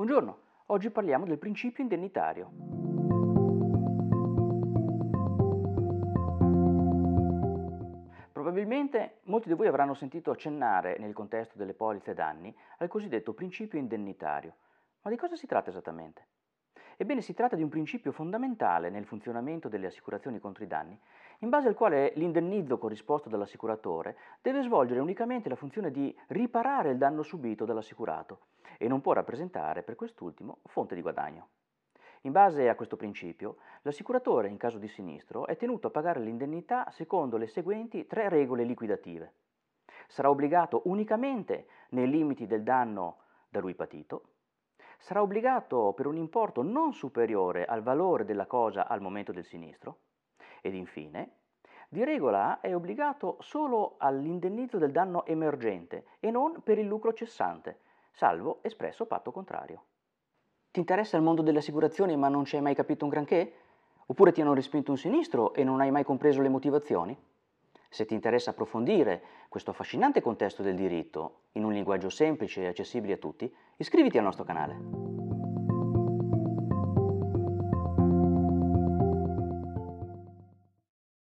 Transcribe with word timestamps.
Buongiorno, 0.00 0.38
oggi 0.68 0.88
parliamo 0.88 1.26
del 1.26 1.36
principio 1.36 1.82
indennitario. 1.82 2.50
Probabilmente 8.32 9.18
molti 9.24 9.48
di 9.48 9.54
voi 9.54 9.66
avranno 9.66 9.92
sentito 9.92 10.30
accennare 10.30 10.96
nel 10.98 11.12
contesto 11.12 11.58
delle 11.58 11.74
polizze 11.74 12.14
danni 12.14 12.56
al 12.78 12.88
cosiddetto 12.88 13.34
principio 13.34 13.78
indennitario. 13.78 14.54
Ma 15.02 15.10
di 15.10 15.18
cosa 15.18 15.36
si 15.36 15.46
tratta 15.46 15.68
esattamente? 15.68 16.28
Ebbene, 17.00 17.22
si 17.22 17.32
tratta 17.32 17.56
di 17.56 17.62
un 17.62 17.70
principio 17.70 18.12
fondamentale 18.12 18.90
nel 18.90 19.06
funzionamento 19.06 19.70
delle 19.70 19.86
assicurazioni 19.86 20.38
contro 20.38 20.64
i 20.64 20.66
danni, 20.66 21.00
in 21.38 21.48
base 21.48 21.66
al 21.66 21.74
quale 21.74 22.12
l'indennizzo 22.16 22.76
corrisposto 22.76 23.30
dall'assicuratore 23.30 24.18
deve 24.42 24.60
svolgere 24.60 25.00
unicamente 25.00 25.48
la 25.48 25.54
funzione 25.54 25.90
di 25.90 26.14
riparare 26.26 26.90
il 26.90 26.98
danno 26.98 27.22
subito 27.22 27.64
dall'assicurato 27.64 28.40
e 28.76 28.86
non 28.86 29.00
può 29.00 29.14
rappresentare 29.14 29.82
per 29.82 29.94
quest'ultimo 29.94 30.58
fonte 30.66 30.94
di 30.94 31.00
guadagno. 31.00 31.48
In 32.24 32.32
base 32.32 32.68
a 32.68 32.74
questo 32.74 32.98
principio, 32.98 33.56
l'assicuratore, 33.80 34.48
in 34.48 34.58
caso 34.58 34.76
di 34.76 34.86
sinistro, 34.86 35.46
è 35.46 35.56
tenuto 35.56 35.86
a 35.86 35.90
pagare 35.90 36.20
l'indennità 36.20 36.86
secondo 36.90 37.38
le 37.38 37.46
seguenti 37.46 38.06
tre 38.06 38.28
regole 38.28 38.64
liquidative. 38.64 39.32
Sarà 40.06 40.28
obbligato 40.28 40.82
unicamente 40.84 41.66
nei 41.92 42.10
limiti 42.10 42.46
del 42.46 42.62
danno 42.62 43.20
da 43.48 43.60
lui 43.60 43.74
patito, 43.74 44.24
sarà 45.00 45.22
obbligato 45.22 45.92
per 45.94 46.06
un 46.06 46.16
importo 46.16 46.62
non 46.62 46.92
superiore 46.92 47.64
al 47.64 47.82
valore 47.82 48.24
della 48.24 48.46
cosa 48.46 48.86
al 48.86 49.00
momento 49.00 49.32
del 49.32 49.44
sinistro 49.44 50.00
ed 50.60 50.74
infine, 50.74 51.38
di 51.88 52.04
regola 52.04 52.60
è 52.60 52.74
obbligato 52.74 53.36
solo 53.40 53.96
all'indennizzo 53.98 54.78
del 54.78 54.92
danno 54.92 55.24
emergente 55.24 56.04
e 56.20 56.30
non 56.30 56.60
per 56.62 56.78
il 56.78 56.86
lucro 56.86 57.12
cessante, 57.12 57.80
salvo 58.12 58.58
espresso 58.62 59.06
patto 59.06 59.32
contrario. 59.32 59.84
Ti 60.70 60.78
interessa 60.78 61.16
il 61.16 61.22
mondo 61.22 61.42
delle 61.42 61.58
assicurazioni 61.58 62.14
ma 62.16 62.28
non 62.28 62.44
ci 62.44 62.56
hai 62.56 62.62
mai 62.62 62.74
capito 62.74 63.04
un 63.04 63.10
granché? 63.10 63.52
Oppure 64.06 64.32
ti 64.32 64.40
hanno 64.40 64.54
respinto 64.54 64.90
un 64.90 64.98
sinistro 64.98 65.54
e 65.54 65.64
non 65.64 65.80
hai 65.80 65.90
mai 65.90 66.04
compreso 66.04 66.42
le 66.42 66.48
motivazioni? 66.48 67.16
Se 67.92 68.04
ti 68.06 68.14
interessa 68.14 68.50
approfondire 68.50 69.20
questo 69.48 69.72
affascinante 69.72 70.20
contesto 70.22 70.62
del 70.62 70.76
diritto 70.76 71.40
in 71.52 71.64
un 71.64 71.72
linguaggio 71.72 72.08
semplice 72.08 72.62
e 72.62 72.68
accessibile 72.68 73.14
a 73.14 73.18
tutti, 73.18 73.52
iscriviti 73.76 74.16
al 74.16 74.24
nostro 74.24 74.44
canale. 74.44 75.09